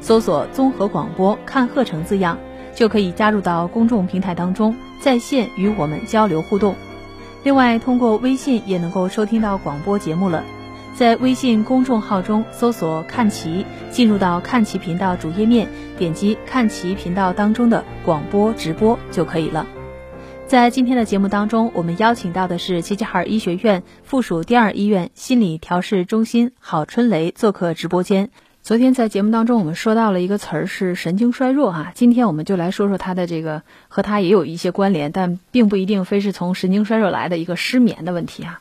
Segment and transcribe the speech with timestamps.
[0.00, 2.38] 搜索“综合广播看鹤城”字样，
[2.74, 6.74] 就可以加入到公众平台当中，在线与我们交流互动。
[7.42, 10.42] 另外，通过微信也能够收听到广播节目了。
[10.94, 19.66] 在微信公众号中搜索“看齐”，进入到看齐频道主页面，点击看齐频道当中的广播直播就可以了。
[20.46, 28.30] 在今天的节目当中，我们邀请到的是齐齐哈尔医学院附属第二医院心理调试中心郝春雷做客直播间。
[28.62, 38.60] 昨天在节目当中，我们说到了一个词儿是神经衰弱哈，今天我们就来说说它的这个和它也有一些关联，但并不一定非是从神经衰弱来的一个失眠的问题啊。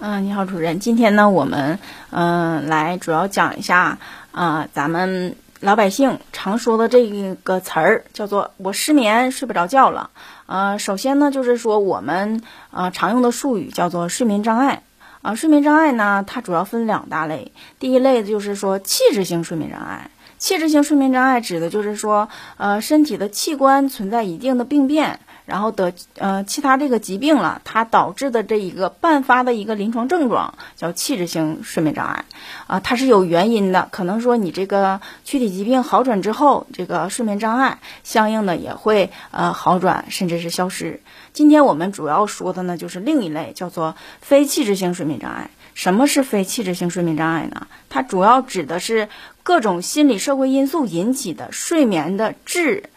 [0.00, 0.80] 嗯，你好，主任。
[0.80, 1.78] 今天呢，我们
[2.10, 3.98] 嗯来主要讲一下
[4.32, 10.10] 啊，咱们老百姓常说的这个词儿，叫做“我失眠，睡不着觉了”。
[10.46, 12.42] 呃，首先呢，就是说我们
[12.72, 14.82] 呃常用的术语叫做睡眠障碍。
[15.26, 17.50] 啊，睡眠障碍呢，它主要分两大类。
[17.80, 20.08] 第一类就是说器质性睡眠障碍。
[20.38, 22.28] 器质性睡眠障碍指的就是说，
[22.58, 25.18] 呃，身体的器官存在一定的病变。
[25.46, 32.24] 然后得呃其他这个疾病了，它导致的这一个伴发的一个临床症状叫器质性睡眠障碍，
[32.66, 41.00] 啊，它是有原因的，可能说你这个躯体疾病好转之后，这个睡眠障碍相应的也会呃好转，甚至是消失。
[41.32, 45.50] 今天我们主要说的呢就是另一类，叫做非器质性睡眠障碍。
[45.74, 47.66] 什么是非器质性睡眠障碍呢？
[47.90, 49.10] 它主要指的是
[49.42, 52.88] 各种心理社会因素引起的睡眠的质。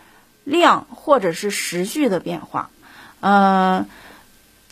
[0.44, 2.69] 量或者是时序的变化，
[3.19, 3.85] 呃，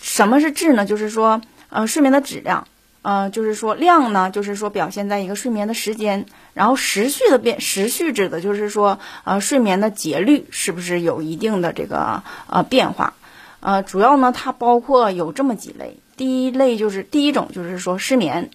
[0.02, 0.86] 什么是质呢？
[0.86, 2.68] 就是说，呃，睡眠的质量，
[3.02, 13.14] 呃，就是说量呢，就是说表现在一个睡眠的时间，然后时序的变，时序指的就是说，呃，睡眠的节律是不是有一定的这个呃变化？
[13.60, 18.50] 呃，主要呢，它包括有这么几类，第一类就是第一种就是说失眠，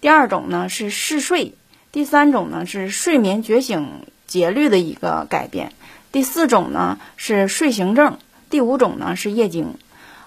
[0.00, 1.54] 第二种呢是嗜睡，
[1.92, 5.72] 第三种呢是睡眠觉醒节律的一个改变。
[6.10, 8.18] 第四种呢是睡行症，
[8.50, 9.74] 第五种呢是夜惊。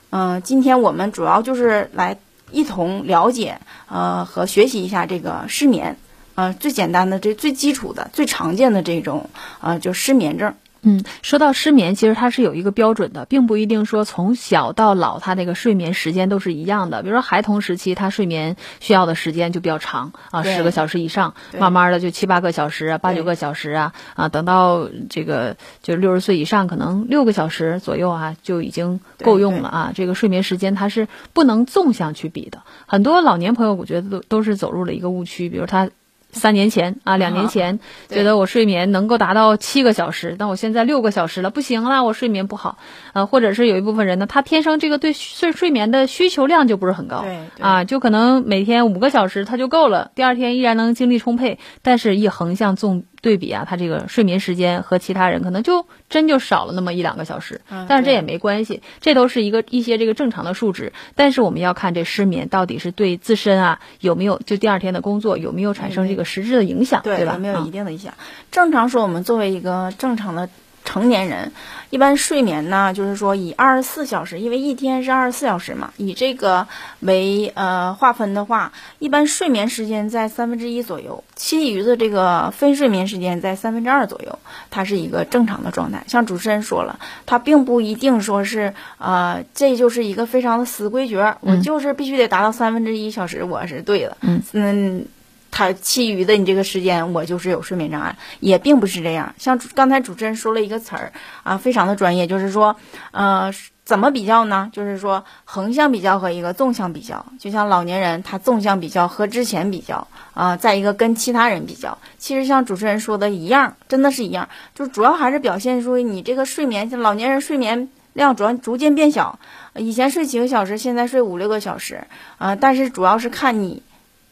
[0.09, 2.17] 嗯，今天我们主要就是来
[2.51, 5.97] 一同了解，呃，和学习一下这个失眠。
[6.35, 10.53] 呃，最简单的、这最基础的、最常见的这种，呃，就失眠症。
[10.83, 17.03] 嗯，说到失眠，其实它是有一个标准的，并不一定说从小到老，他那个睡眠时间都是一样的。
[17.03, 29.91] 比如说孩童时期，他睡眠需要的时间就比较长啊，十个小时以上，慢慢的就七八个小时啊，八九个小时啊，啊，等到这个就六十岁以上，可能六个小时左右啊，就已经够用了啊。
[29.93, 32.63] 这个睡眠时间它是不能纵向去比的。
[32.87, 35.89] 很多老年朋友，我觉得都都是走入了一个误区，比如他。
[36.31, 42.77] 三年前啊，两年前觉得我睡眠能够达到七个小时，但我现在六个小时了，不行了，我睡眠不好。
[43.13, 47.25] 呃，或者是有一部分人呢，他天生这个对睡睡眠的需求量就不是很高，
[47.59, 53.03] 啊，就可能每天五个小时他就够了，第二天依然能精力充沛，但是一横向纵。
[53.21, 60.91] 对比啊，他这个睡眠时间和其他人可能就真就少了那么一两个小时，但是这也没关系，这都是一个一些这个正常的数值。
[61.15, 67.33] 但是我们要看这失眠到底是对自身啊有没有就第二天的工作有没有产生这个实质的影响，对吧？
[67.33, 68.13] 有没有一定的影响？
[68.51, 70.49] 正常说，我们作为一个正常的。
[70.83, 71.51] 成年人
[71.89, 76.67] 一般睡眠呢，就是说以二十四小时，因为一天是二十四小时嘛，以这个
[76.99, 84.39] 为呃划分的话，一般睡眠时间在三分之一左右，其余的这个非睡眠时间在三分之二左右，
[84.69, 86.03] 它是一个正常的状态。
[86.07, 94.17] 像主持人说了，它并不一定说是呃，这就是一个非常的死规矩，我就是必须得达到三分之一小时，我是对的。
[94.21, 95.05] 嗯。
[95.51, 99.35] 他其余的你这个时间，我就是有睡眠障碍，也并不是这样。
[99.37, 101.13] 像刚才主持人说了一个词儿
[101.43, 102.75] 啊，非常的专业，就是说，
[103.11, 103.51] 呃。
[103.83, 104.69] 怎么比较呢？
[104.71, 111.97] 就是说横向比较和一个纵向比较，就像老年人他纵向比较和之前比较啊，再一个跟其他人比较。
[112.17, 119.37] 其实像主持人说的一样，真的是一样，就主要还是表现出你这个睡眠，像老年人睡眠量主要逐渐变小，
[119.75, 122.01] 以前睡几个小时，现在睡五六个小时
[122.37, 123.83] 啊，但是主要是看你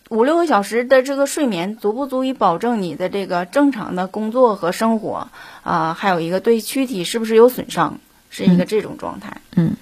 [0.09, 5.29] 五六个小时的这个睡眠足不足以保证你的这个正常的工作和生活
[5.63, 7.99] 啊，还有一个对躯体是不是有损伤。
[8.31, 9.75] 是一个这种状态，嗯，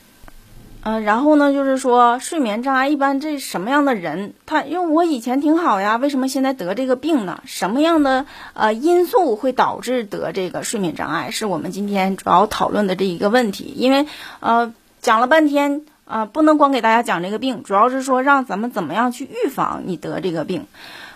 [0.82, 7.44] 呃，然后呢，就是说睡眠障碍一般这什么样的人，他因为我以前挺好呀，为什么现在得这个病呢？
[7.46, 11.30] 什么样的呃因素会导致得这个睡眠障碍？
[11.30, 13.74] 是我们今天主要讨论的这一个问题。
[13.76, 14.08] 因为
[14.40, 20.66] 呃讲了半天啊，不能光给大家讲这个病，主要是说让咱们怎么样去预防你得这个病。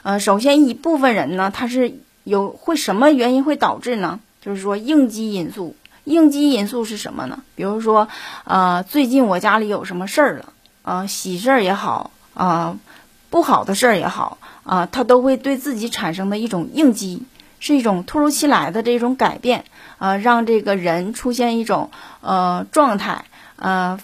[0.04, 4.20] 呃，首先一部分人呢，他是有会什么原因会导致呢？
[4.42, 5.76] 就是说应激因素。
[6.04, 7.44] 应激因素是什么呢？
[7.54, 8.08] 比如说，
[8.44, 10.46] 呃，最近我家里有什么事儿了，
[10.82, 12.76] 啊，喜事儿也好，啊，
[13.30, 17.22] 不好的事儿也好，啊，他都会对自己产生的一种应激，
[17.60, 19.64] 是一种突如其来的这种改变，
[20.00, 21.92] 啊，让这个人出现一种
[22.22, 23.26] 呃状态，
[23.58, 24.00] 呃，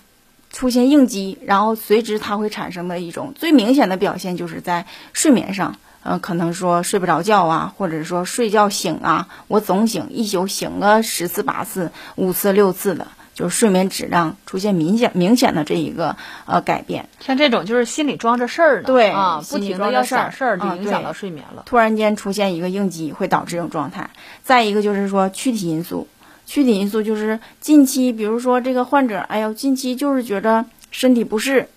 [0.57, 5.75] 出现应激，然后随之它会产生的一种最明显的表现，就是在睡眠上。
[6.01, 16.15] 嗯，可能说睡不着觉啊，或者说睡觉醒啊，我总醒，一宿醒个十次八次、五次六次的，就是睡眠质量出现明显明显的这一个
[16.47, 17.07] 呃改变。
[17.19, 21.61] 像这种就是心里装着事儿呢，对啊，不停的要想事儿，就影响到睡眠了。
[21.67, 24.09] 突然间出现一个应激，会导致这种状态。
[24.41, 26.07] 再一个就是说躯体因素，
[26.47, 31.69] 躯体因素就是近期，比如说这个患者，哎呦，近期就是觉着身体不适，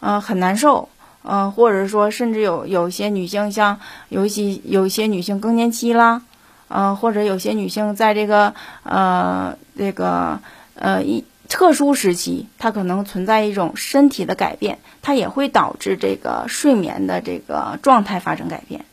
[0.00, 0.88] 嗯，很难受。
[1.26, 3.80] 嗯，或者说，甚至有有些女性，像
[4.10, 6.20] 有一些有些女性更年期啦，
[6.68, 10.38] 嗯，或者有些女性在这个呃这个
[10.74, 18.84] 呃一特殊时期，她可能存在一种身体的改变，它也会导致这个睡眠的这个状态发生改变。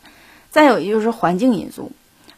[0.49, 1.91] 再有一就是环境因素，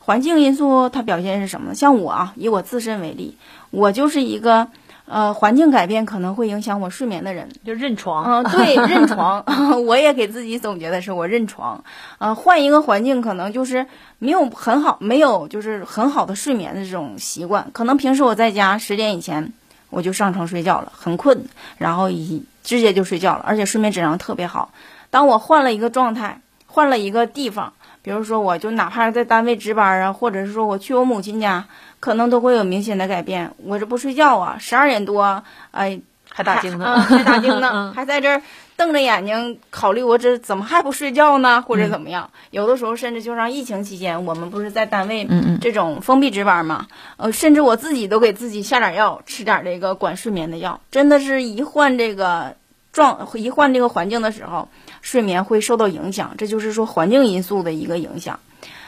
[0.06, 1.76] 环境因素它表现是什么呢？
[1.76, 3.38] 像我啊，以我自身为例，
[3.72, 4.68] 我就是一个。
[5.06, 8.24] 呃，环境改变可能会影响我睡眠的人，就认床。
[8.24, 9.44] 嗯，对，认床。
[9.86, 11.84] 我也给自己总结的是，我认床。
[12.20, 13.86] 呃，换一个环境，可能就是
[14.18, 17.70] 没有很好，没有就是很好的睡眠的这种习惯。
[17.74, 19.52] 可能平时我在家十点以前
[19.90, 21.48] 我就上床睡觉了，很困，
[21.78, 24.72] 然后一直接就睡觉了，而且睡眠质量特别好。
[25.10, 27.74] 当我换了一个状态，换了一个地方，
[28.04, 31.66] 比如说我就哪怕是在单位值班啊，或者是说我去我母亲家。
[32.04, 33.54] 可能都会有明显的改变。
[33.64, 35.42] 我这不睡觉啊，十二点多，
[35.72, 38.42] 哎，还打精呢，还打精呢，还在这儿
[38.76, 42.30] 瞪着眼睛考虑我这怎么还不睡觉呢，或者怎么样？
[42.52, 45.26] 有的时候甚至就像疫情期间，我们不是在单位
[45.62, 50.82] 这种封闭值班嘛，呃，甚至我自己都给自己下点药，吃点这个管睡眠的药。
[50.92, 52.58] 真的是一换这个
[52.92, 54.68] 状，一换这个环境的时候，
[55.04, 56.34] 睡眠会受到影响。
[56.40, 58.40] 这就是说环境因素的一个影响。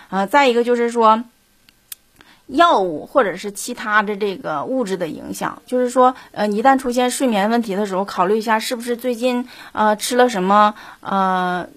[0.10, 1.24] 啊，再一个就是说。
[2.48, 11.68] 药物或者是其他的这个物质的影响，就是说，呃，一旦出现睡眠问题的时候，考虑一下是不是最近呃吃了什么呃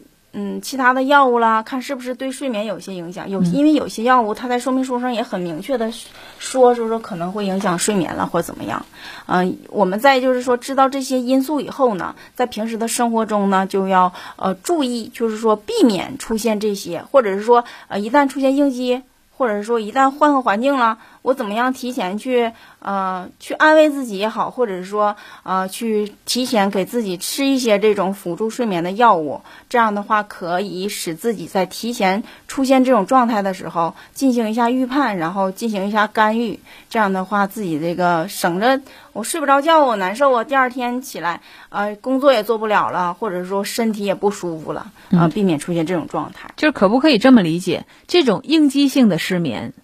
[0.40, 3.28] 嗯其他的药物啦，看是不是对睡眠有些影响。
[3.28, 5.90] 有因为有些药物它在说明书上也很明确的
[6.38, 8.86] 说，说说可能会影响睡眠了或怎么样。
[9.26, 19.02] 嗯，我们在就是说知道这些因素以后呢，在平时的生活中呢，就要呃注意，就是说避免出现这些，或者是说呃一旦出现应激。
[19.38, 36.58] 或者是说，一旦换个环境了，我怎么样提前去呃去安慰自己也好，或者是说呃去提前给自己吃一些这种辅助睡眠的药物，这样的话可以使自己在提前出现这种状态的时候进行一下预判，然后进行一下干预。
[36.88, 38.80] 这样的话，自己这个省着
[39.12, 46.48] 我睡不着觉，我难受啊，第二天起来呃工作也做不了了，或者说身体也不舒服了啊，避免出现这种状态。
[46.56, 49.74] 就是可不可以这么理解，这种应激性的失眠？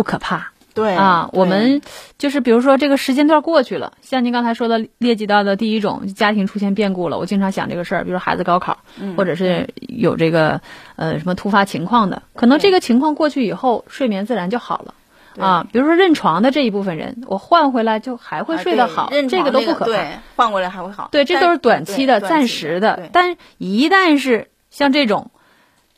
[0.00, 1.82] 不可怕，对啊，我们
[2.16, 8.78] 就是比如说这个时间段过去了，像您刚才说的列举到的第一种，家庭出现变故了，我经常想这个事儿，比如孩子高考，
[9.14, 10.62] 或者是有这个
[10.96, 14.94] 呃什么突发情况的，可能这个情况过去以后，睡眠自然就好了
[15.38, 15.66] 啊。
[15.70, 23.10] 比如说认床的这一部分人，我换回来就还会睡得好，这个都不可怕，换过来还会好，对，这都是短期的、暂时的。
[23.12, 25.30] 但一旦是像这种，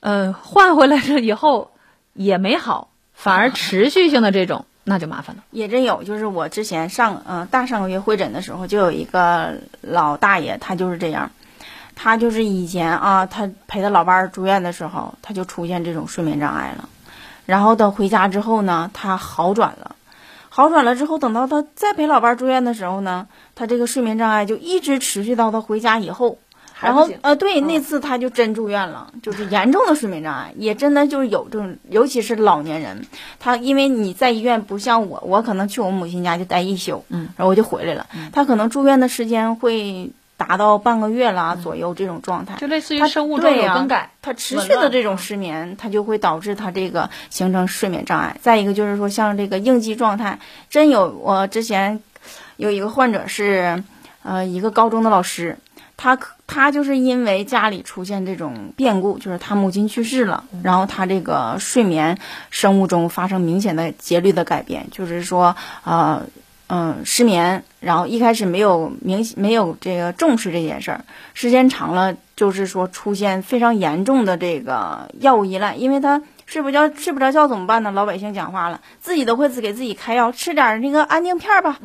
[0.00, 1.70] 呃，换回来了以后
[2.14, 2.88] 也没好。
[3.14, 6.02] 反而持续性的这种那就麻烦了， 也真有。
[6.02, 11.30] 就是我之前上嗯大上个月会诊的时候，就有一个老大爷，他就是这样，
[11.94, 16.88] 他就是以前啊，他陪他老伴儿住院的时候，他就出现这种睡眠障碍了。
[17.46, 19.94] 然后等回家之后呢，他好转了，
[20.48, 26.38] 好转了之后，等到他再陪老伴儿住院的时候呢，他这个睡眠障碍就一直持续到他回家以后。
[26.82, 33.00] 然后呃，对，那次他就真住院了，就是严重的睡眠障碍，也真的就是有这种，尤其是老年人，
[33.38, 48.36] 他因为你在医院不像我，我可能去我母亲家就待一宿，嗯，然后我就回来了，他可能住院的时间会达到半个月啦左右这种状态，就类似于生物钟有更改，他持续的这种失眠，他就会导致他这个形成睡眠障碍。
[48.42, 52.00] 再一个就是说，像这个应激状态，真有我之前
[52.56, 53.84] 有一个患者是，
[54.24, 55.56] 呃，一个高中的老师。
[56.02, 62.18] 他可他就是因为家里出现这种变故，就是他母亲去世了，然后他这个睡眠
[62.50, 65.54] 生物钟发生明显的节律的改变，就是说，
[65.84, 66.20] 呃，
[66.66, 71.04] 嗯，失眠，然后一开始没有明没有这个重视这件事儿，
[71.34, 77.92] 时间长了，就是说出现非常严重的这个药物依赖，因为他睡不着睡不着觉怎么办呢？
[77.92, 81.78] 老百姓讲话了，自己都会自给自己开药，吃点那个安定片吧，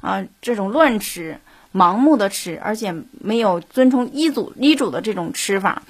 [0.00, 1.36] 啊，这种乱吃。
[1.74, 5.82] 盲目的吃，而且没有遵从医嘱医嘱的这种吃法，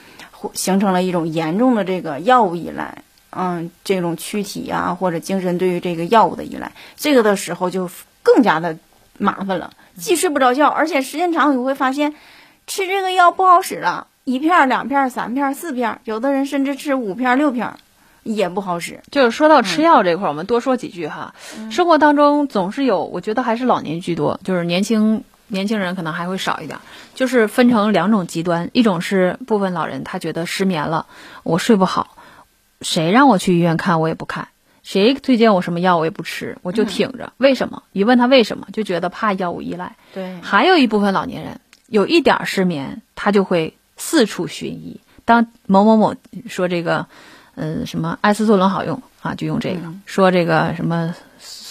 [0.54, 3.02] 形成了一种严重的这个药物依赖。
[3.36, 7.90] 嗯，这种躯体啊或者精神对于这个药物的依赖，这个的时候就
[8.22, 8.78] 更加的
[9.18, 12.14] 麻烦了，既睡不着觉，而且时间长你会发现，
[12.68, 17.74] 吃这个药不好使了，一片、两片、三片、四片，有的人甚至吃五片、六片，
[18.22, 19.00] 也不好使。
[19.10, 21.34] 就是说到吃药这块，我们多说几句哈。
[21.72, 25.24] 生活当中总是有，我觉得还是老年居多，就是年轻。
[25.48, 26.78] 年轻人可能还会少一点，
[27.14, 31.06] 就是分成两种极端，一种是部分老人他觉得失眠了，
[31.42, 32.16] 我睡不好，
[32.80, 34.48] 谁让我去医院看我也不看，
[34.82, 37.32] 谁推荐我什么药我也不吃，我就挺着。
[37.36, 37.82] 为什么？
[37.92, 39.94] 一问他为什么，就觉得怕药物依赖。
[40.14, 45.00] 对，还有一部分老年人有一点失眠，他就会四处寻医。
[45.26, 46.14] 当某某某
[46.48, 47.06] 说这个，
[47.54, 51.14] 嗯，什么艾司唑仑好用啊，就用这个；说这个什么。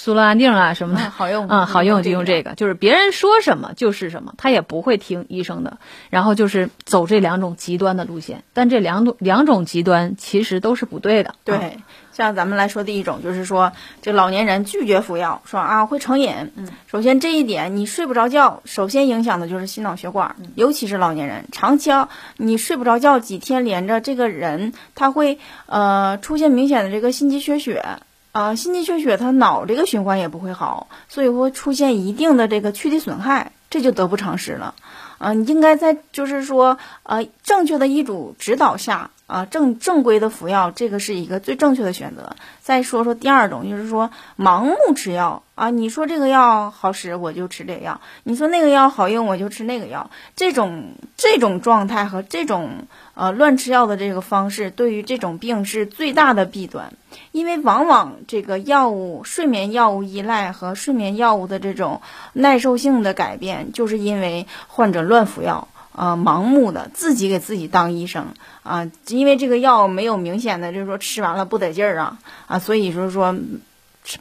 [0.04, 5.78] 苏乐安定啊什么的，好用啊，好用就用这个，就是别人说什么就是什么，他也不会听医生的。
[6.10, 11.36] 然后就是走这两种极端的路线，但这两种两种极端其实都是不对的。
[11.46, 11.78] 对，
[12.12, 16.52] 像咱们来说第一种，就是说这老年人拒绝服药，说啊会成瘾。
[16.58, 21.92] 嗯，首先这一点你睡不着觉，首先影响的就是心脑血管，尤其是老年人，长期
[22.36, 27.86] 你睡不着觉几天连着，这个人他会呃出现明显的这个心肌缺血。
[28.34, 34.76] 啊，心肌缺血，他脑这个循环也不会好，所以会出现一定的这个躯体损害，这就得不偿失了。
[35.20, 39.12] 啊，你应该在就是说，呃，正确的医嘱指导下。
[39.26, 42.36] 啊，正正规的服药，这个是一个最正确的选择。
[42.62, 45.70] 再说说第二种，就是说盲目吃药啊。
[45.70, 50.10] 你说这个药好使，我就吃这个药；你说那个药好用，我就吃那个药。
[50.36, 56.94] 这种这种状态和这种呃乱吃药的这个方式，对于这种病是最大的弊端。
[57.32, 62.02] 因为往往这个药物、睡眠药物依赖和睡眠药物的这种
[62.34, 65.68] 耐受性的改变，就是因为患者乱服药。
[65.96, 68.34] 啊，盲目的自己给自己当医生
[68.64, 72.18] 啊，因为这个药没有明显的，就是说吃完了不得劲儿啊
[72.48, 73.36] 啊，所以就是说。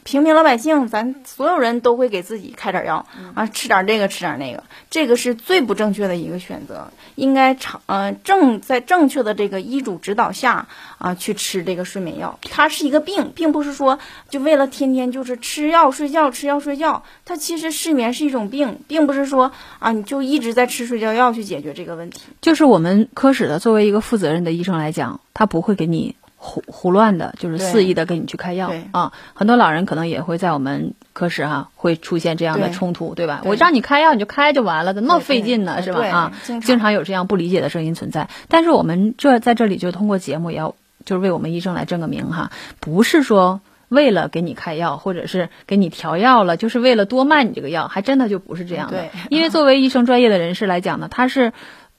[0.03, 6.87] 平民老百姓，咱所有人都会给自己开点药啊，吃点这个，吃点那个，这个是最不正确的一个选择。
[7.15, 12.39] 应该长呃正在正确的这个医嘱指导下啊去吃这个睡眠药。
[12.41, 13.99] 它是一个病，并不是说
[14.29, 17.03] 就为了天天就是吃药睡觉，吃药睡觉。
[17.25, 22.21] 它其实失眠是一种病，并不是说啊你就一直在吃睡觉药去解决这个问题。
[22.41, 26.15] 就是我们科室的作为一个负责任的医生来讲，他不会给你。
[26.45, 29.13] 胡胡乱的，就是肆意的给你去开药啊！
[29.33, 33.41] 很多老人可能也会在我们科室哈，会出现这样的冲突，对吧？
[33.45, 35.81] 我让你开药，你就开就完了，怎么那么费劲呢？
[35.81, 36.05] 是吧？
[36.05, 36.31] 啊，
[36.61, 38.27] 经常有这样不理解的声音存在。
[38.49, 49.05] 但是我们这在这里就通过节目，也要就是为我们医生来证个名哈，不是说为了给你开药，或者是给你调药了，就是为了多卖你这个药，还真的就不是这样的。
[49.29, 51.53] 因为作为医生专业的人士来讲呢，他是。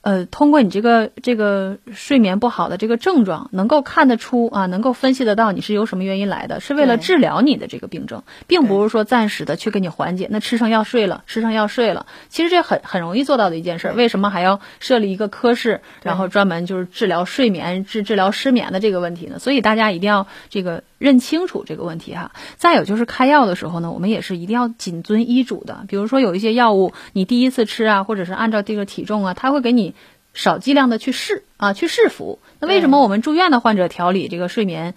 [0.05, 10.27] 呃，通过你这个这个睡眠不好的这个症状，能够看得出啊，能够分析得到你是由什么原因来的，是为了治疗你的这个病症，并不是说暂时的去给你缓解。
[10.29, 13.93] 那吃上药睡了，吃上药睡了，其实这很很容易做到的一件事。
[13.95, 19.39] 为什么还要设立一个科室，然后专门就是治疗睡眠、治治疗失眠的这个问题呢？
[19.39, 20.83] 所以大家一定要这个。
[20.97, 25.85] 认清楚这个问题哈，再有就是开药的时候呢，我们也是一定要谨遵医嘱的。
[25.87, 29.93] 比如说有一些药物，你第一次吃啊，或者是按照这个体重啊，他会给你
[30.33, 32.39] 少剂量的去试啊，去试服。
[32.59, 34.93] 那为什么我们住院的患者调理这个睡眠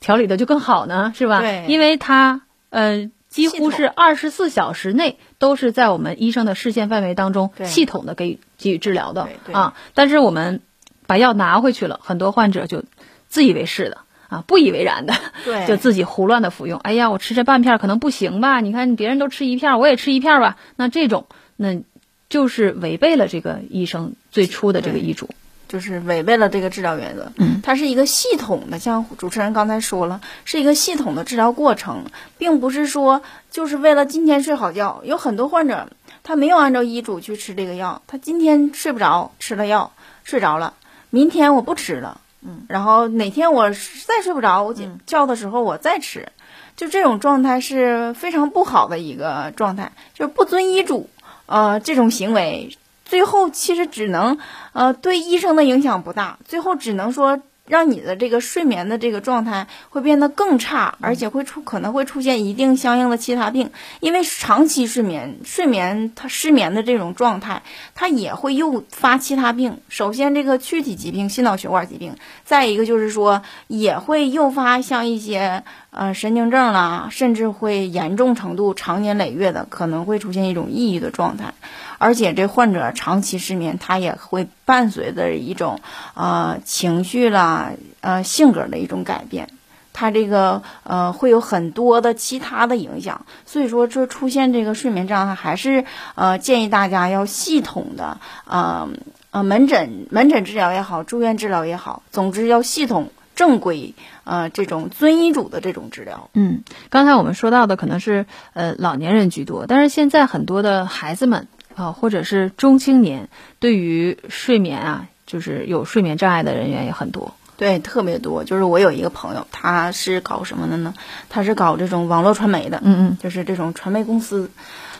[0.00, 1.12] 调理的就更好呢？
[1.14, 1.40] 是吧？
[1.40, 9.74] 对，因为他呃几乎是二十四小时内都是在我们医生的视线范围当中系统的给予给予治疗的啊。
[9.94, 10.60] 但是我们
[11.06, 12.84] 把药拿回去了，很多患者就
[13.28, 13.98] 自以为是的。
[14.32, 16.80] 啊不以为然的，对， 就自己胡乱的服用。
[16.80, 18.60] 哎呀，我吃这半片可能不行吧？
[18.60, 20.56] 你看别人都吃一片，我也吃一片吧。
[20.76, 21.82] 那这种那
[22.28, 25.28] 就是违背了这个医生最初的这个医嘱。
[25.68, 32.04] 就是违背了这个治疗原则，嗯，它是一个系统的，像主持人刚才说了，是一个系统的治疗过程，
[32.36, 35.00] 并不是说就是为了今天睡好觉。
[35.02, 35.88] 有很多患者
[36.24, 39.92] 他没有按照医嘱去吃这个药，他今天睡不着，吃了药
[40.24, 40.74] 睡着了，
[41.08, 44.74] 明天我不吃了，嗯，然后哪天我再睡不着，我
[45.06, 46.28] 觉的时候我再吃，
[46.76, 51.08] 就这种状态是非常不好的一个状态，就是不遵医嘱，
[51.46, 52.76] 呃，这种行为。
[53.04, 54.38] 最后其实只能，
[54.72, 56.38] 呃，对医生的影响不大。
[56.46, 63.70] 最后只能说让你的这个睡眠的这个状态会变得更差，而且会出可能会出现一定相应的其他病。
[64.00, 67.62] 因为长期睡眠，睡眠它失眠的这种状态，
[67.94, 69.78] 它也会诱发其他病。
[69.88, 72.12] 首先这个躯体疾病，心脑血管疾病；
[72.44, 75.62] 再一个就是说也会诱发像一些
[75.94, 81.52] 呃神经症啦，甚至会严重程度长年累月的可能会出现一种抑郁的状态。
[81.98, 85.80] 而且这患者长期失眠，他也会伴随着一种
[86.14, 89.50] 呃情绪啦，呃性格的一种改变，
[89.92, 93.26] 他这个呃会有很多的其他的影响。
[93.44, 95.84] 所以说，这出现这个睡眠障碍，还是
[96.14, 98.16] 呃建议大家要系统的
[98.48, 98.88] 呃
[99.30, 106.30] 呃门诊门诊治疗也好，住院治疗也好，总之要系统正规呃这种遵医嘱的这种治疗。
[106.34, 111.48] 嗯，刚才我们说到的可能是呃老年人居多，但是现在很多的孩子们。
[111.74, 117.34] 啊，或者是中青年，对于睡眠啊，就是有睡眠障碍的人员也很多。
[117.56, 118.44] 对，特别多。
[118.44, 120.92] 就是我有一个朋友，他是搞什么的呢？
[121.30, 122.78] 他是搞这种网络传媒的。
[122.84, 124.50] 嗯嗯，就是这种传媒公司。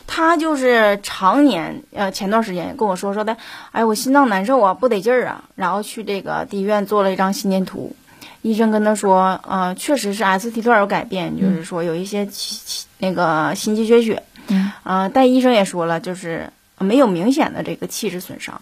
[0.07, 3.37] 他就是常年，呃，前段时间跟我说说的，
[3.71, 7.95] 哎，我心脏难受啊，不得劲儿啊，然后去这个地医院做了一张心电图，
[8.43, 12.29] 医生跟他说，呃，确实是 ST 段有改变，就是说有一些
[12.99, 14.21] 那个心肌缺血。
[14.49, 14.71] 嗯。
[14.83, 16.51] 啊，但医生也说了，就是。
[16.79, 18.61] 没有明显的这个气质损伤，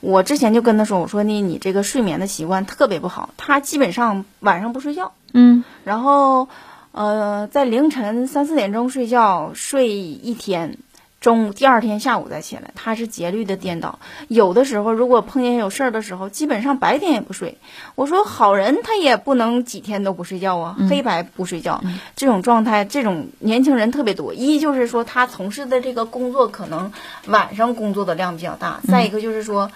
[0.00, 6.48] 我之前就跟他说，我说呢，你这个睡眠的习惯特别不好，他基本上晚上不睡觉，嗯，然后，
[6.90, 10.76] 呃，在凌晨三四点钟睡觉，睡一天。
[11.22, 14.00] 中午第二天下午再起来，他是节律的颠倒。
[14.26, 17.58] 有的时候，如果碰见有事儿的时候，基本上白天也不睡。
[17.94, 21.80] 我说好人他也不能几天都不睡觉啊，黑白不睡觉，
[22.16, 24.34] 这种状态，这种年轻人特别多。
[24.34, 26.92] 一就是说他从事的这个工作可能
[27.26, 29.70] 晚上工作的量比较大，再一个就是说，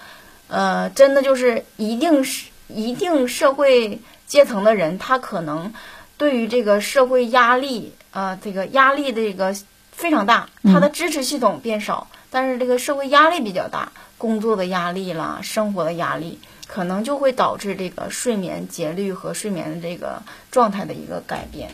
[0.49, 5.71] 呃，真的就是一定是一定社会阶层的人，他可能
[6.17, 9.55] 对于这个社会压力，呃，这个压力的这个。
[9.97, 21.71] 非常大，他的支持系统变少，但是这个社会压力比较大，工作的压力啦，生活的压力，可能就会导致这个睡眠节律和睡眠的这个状态的一个改变，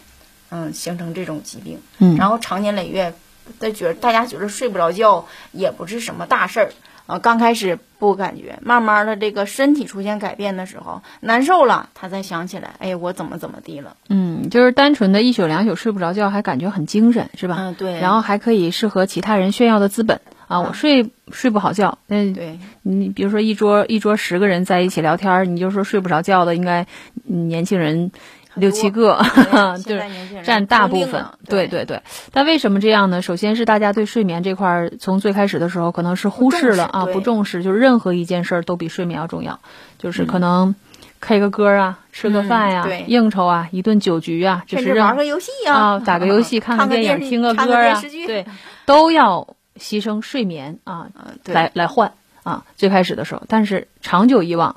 [0.49, 3.13] 嗯，形成这种疾病，嗯，然后长年累月，
[3.59, 6.71] 他觉得大家觉得睡不着觉也不是什么大事儿。
[7.05, 13.95] 啊，刚开始不感觉，慢慢的这个身体出现改变的时候，难受了，他才想起来，哎，我怎么怎么地了？
[14.09, 17.57] 嗯，就是单纯的一宿两宿睡不着觉，还感觉很精神，是吧？
[17.59, 17.99] 嗯，对。
[17.99, 22.59] 然后还可以是和其他人炫耀的资本啊，我睡睡不好觉，嗯，对。
[22.81, 26.85] 你比如说一桌一桌十个人在一起聊天，你就说睡不着觉的，应该
[27.23, 28.11] 年轻人。
[28.55, 29.21] 六七个，
[29.85, 30.03] 就是
[30.43, 31.25] 占大部分。
[31.47, 33.21] 对对对，但为什么这样呢？
[33.21, 39.59] 首先是大家对睡眠这块儿，从最开始的时候可能是忽视了啊，不重视，就是任何一件事儿都比睡眠要重要。
[39.97, 40.75] 就是可能
[41.19, 48.45] K 个歌啊，吃个饭呀，应酬啊，一顿酒局啊，就是玩个游戏啊，打个游戏， 看个电影，听个歌啊，对，
[48.85, 51.07] 都要牺牲睡眠啊，
[51.45, 52.13] 来来换
[52.43, 52.65] 啊。
[52.75, 54.75] 最开始的时候，但是长久以往，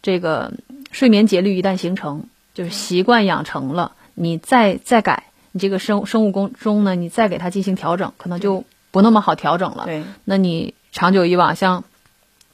[0.00, 0.52] 这个
[0.92, 2.24] 睡眠节律一旦形成。
[2.54, 9.84] 就是习惯养成了，你再再改，你这个生生物工中呢，你再给它进行调整，可能就不那么好调整了。
[9.86, 11.84] 对，那你长久以往，像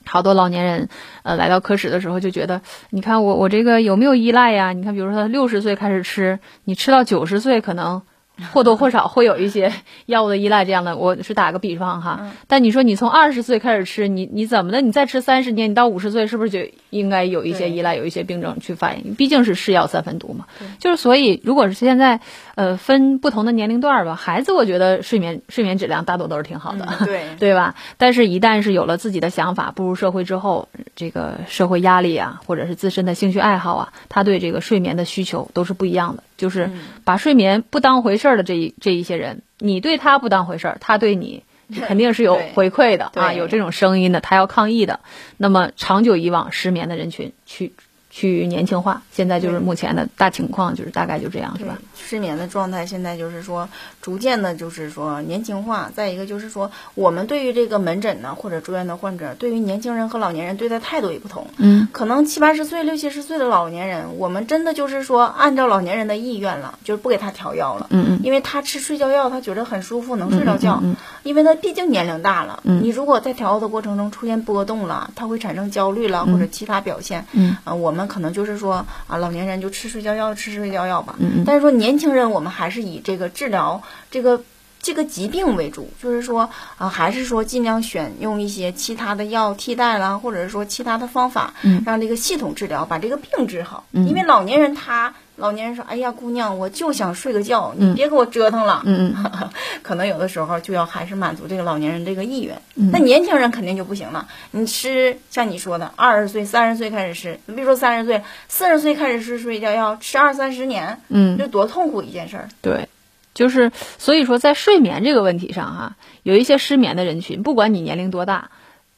[0.04, 0.88] 好多老年人，
[1.22, 4.72] 呃，来到科室的时候就觉得，你看我我这个有没有依赖呀？
[4.72, 8.02] 你看，比如说他六十岁开始吃，你吃到九十岁可能。
[8.52, 9.72] 或多或少会有一些
[10.06, 12.30] 药物的依赖，这样的，我是打个比方哈。
[12.46, 14.80] 但你说你从二十岁开始吃，你你怎么的？
[14.80, 19.14] 你再吃三十年，你到五十岁是不是就应该有一些依赖，有一些病症去反应？
[19.14, 20.46] 毕竟是是药三分毒嘛。
[20.78, 22.20] 就是所以，如果是现在，
[22.54, 27.74] 呃，分不同的年龄段吧，孩子我觉得睡眠睡眠质量大多都是挺好的，对 对吧？
[27.96, 36.22] 但是，一旦是有了自己的想法，步入社会之后，这个社会压力啊，或者是自身的兴趣爱好啊，他对这个睡眠的需求都是不一样的。
[36.38, 36.70] 就是
[37.02, 41.42] 把睡眠不当回事儿的这一这一些人，你对他不当回事儿，他对你
[41.86, 45.00] 肯定是有回馈的啊，有这种声音的，他要抗议的。
[45.36, 47.72] 那么长久以往失眠的人群去
[48.18, 49.00] 去年轻化。
[49.12, 51.78] 现在就是目前的大情况，就是大概就这样，是吧？
[51.94, 53.68] 失眠的状态现在就是说，
[54.02, 55.88] 逐渐的，就是说年轻化。
[55.94, 61.46] 再一个就是说，我们对于这个门诊呢，或者住院的患者，对于年轻人和老年人对待态度也不同。
[61.58, 67.86] 嗯，可能七八十岁、六七十岁的老年人，我们真的就是说，按照老年人的意愿了，就是不给他调药了。
[67.90, 70.80] 嗯嗯，因为他吃睡觉药，他觉得很舒服，能睡着觉。
[70.82, 72.60] 嗯，因为他毕竟年龄大了。
[72.64, 77.26] 嗯，你如果在调药的过程中出现波动了，他会产生焦虑了，或者其他表现。
[77.32, 81.14] 嗯，啊，我们可能就是说啊，老年人就吃睡觉药，吃睡觉药吧。
[81.18, 84.42] 嗯嗯，但是说年轻人，我们还是以这个治疗这个
[84.80, 93.84] 这个疾病为主，就是说啊，还是说尽量选用一些其他的药替代啦，或者是说其他的方法，嗯，让这个系统治疗把这个病治好。
[93.92, 98.82] 因为老年人他老年人说，哎呀，姑娘，我就想睡个觉，你别给我折腾了。
[98.84, 99.50] 嗯嗯，
[99.82, 102.60] 可能有的时候就要还是满足这个老年人这个意愿。
[102.74, 104.28] 嗯那年轻人肯定就不行了。
[104.50, 112.48] 你吃像你说的，二十岁、三十岁开始吃，你别说三十岁，四十岁开始吃睡觉要，吃二三十年，嗯，这多痛苦一件事儿。
[112.60, 112.88] 对。
[113.34, 118.50] 就是所以说，在睡眠这个问题上，哈，有一些失眠的人群，不管你年龄多大，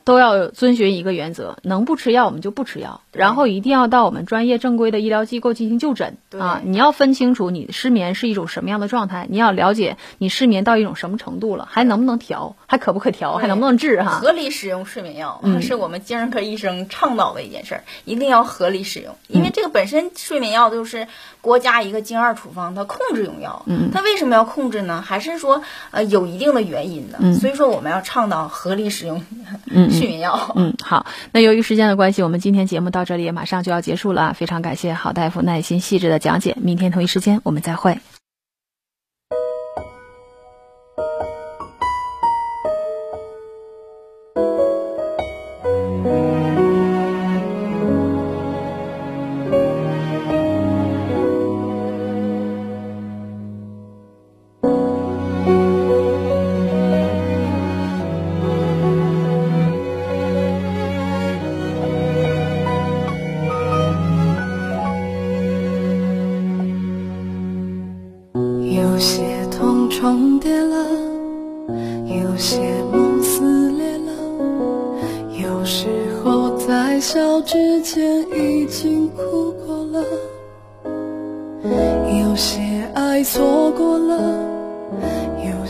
[0.05, 6.61] 都要遵循一个原则：能不吃药我们就不吃药，然后一定要到我们专业正规的医疗机构进行就诊啊。
[6.65, 14.11] 你要分清楚你失眠是一种什么样的状态，你要了解你失眠到一种什么程度了，还能不能调，还可不可调，还能不能治哈？
[14.11, 21.07] 合理使用睡眠药嗯是我们精神科医生倡导的一件事儿，一定要合理使用，因为这个本身睡眠药就是
[21.41, 23.63] 国家一个精二处方，它控制用药。
[23.67, 25.03] 嗯，它为什么要控制呢？
[25.03, 27.19] 还是说呃有一定的原因的。
[27.21, 29.23] 嗯，所以说我们要倡导合理使用
[29.93, 30.53] 睡眠药。
[30.57, 37.99] 嗯，好，那由于时间的关系，我们今天节目到这里也马上就要结束了啊，非常感谢郝大夫耐心细致的讲解，明天同一时间我们再会。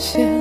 [0.01, 0.40] 有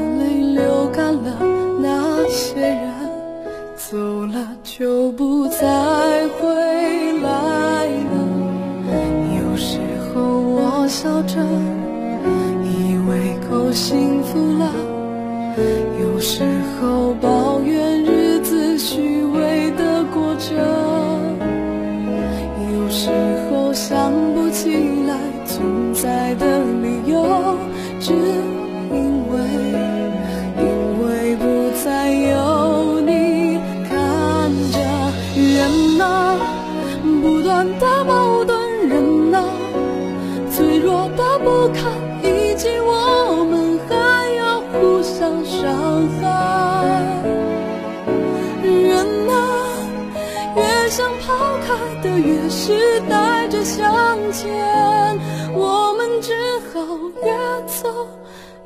[52.70, 55.20] 是带着向前，
[55.56, 56.36] 我们只
[56.72, 56.86] 好
[57.24, 57.34] 越
[57.66, 58.08] 走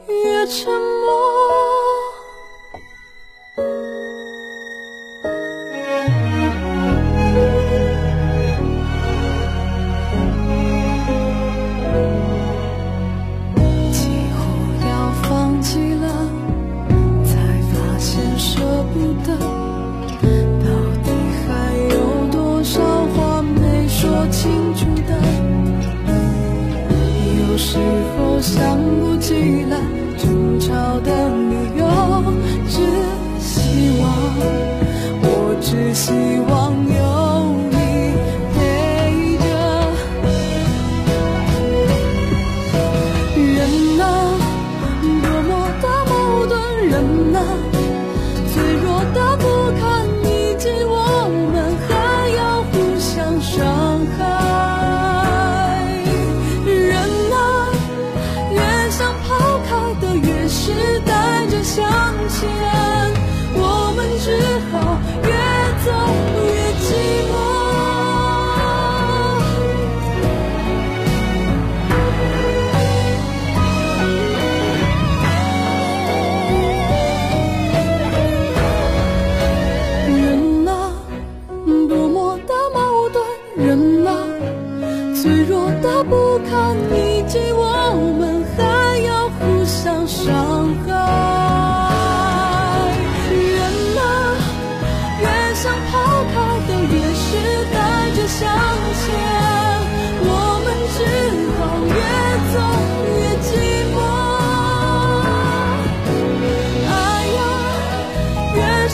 [0.09, 1.32] 越沉默。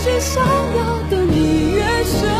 [0.05, 0.41] 越想
[0.77, 2.38] 要的你越舍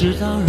[0.00, 0.40] 直到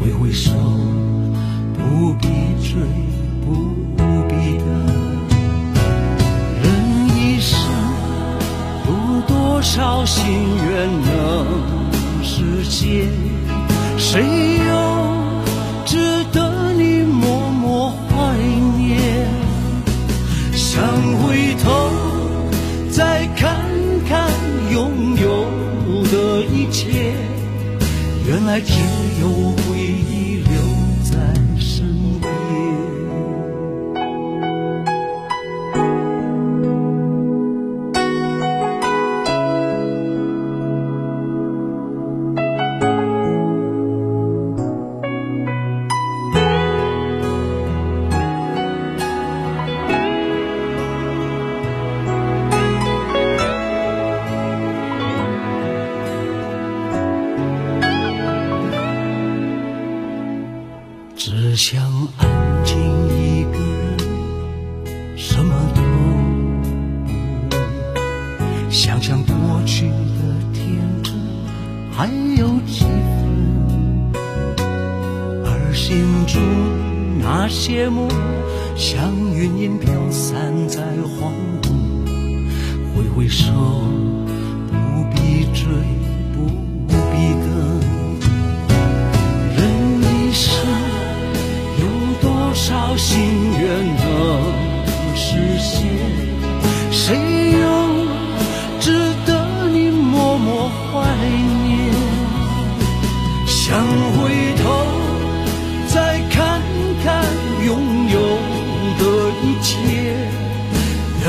[0.00, 0.52] 挥挥手
[1.74, 2.28] 不必
[2.60, 2.80] 追
[3.44, 3.52] 不
[4.28, 4.66] 必等。
[6.62, 6.64] 人
[7.16, 7.58] 一生
[8.86, 10.24] 有多少心
[10.68, 13.21] 愿能实现？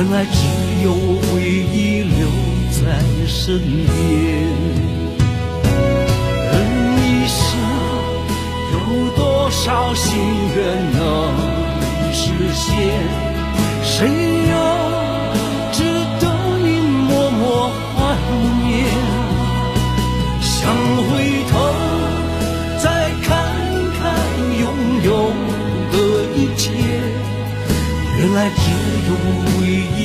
[0.03, 2.27] 原来只有回忆留
[2.71, 3.87] 在身边
[6.51, 6.53] 人
[6.99, 7.57] 一生
[8.73, 8.75] 有
[9.15, 10.17] 多少心
[10.57, 11.01] 愿能
[12.11, 12.67] 实现
[13.81, 14.09] 谁
[14.49, 14.53] 又
[15.71, 15.83] 值
[16.19, 17.97] 得你默默怀
[18.67, 18.85] 念
[20.41, 20.75] 想
[21.07, 21.11] 回
[21.49, 21.53] 头
[22.77, 23.31] 再看
[23.97, 24.03] 看
[24.59, 24.67] 拥
[25.05, 25.31] 有
[25.93, 25.95] 的
[26.35, 26.71] 一切
[28.19, 30.02] 原来只有回忆